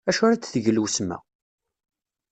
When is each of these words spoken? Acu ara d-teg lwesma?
Acu 0.09 0.23
ara 0.25 0.35
d-teg 0.41 0.65
lwesma? 0.71 1.17